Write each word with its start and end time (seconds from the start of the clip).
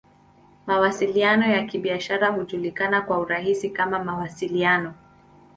Mawasiliano 0.67 1.47
ya 1.51 1.63
Kibiashara 1.63 2.29
hujulikana 2.29 3.01
kwa 3.01 3.19
urahisi 3.19 3.69
kama 3.69 4.03
"Mawasiliano. 4.03 4.93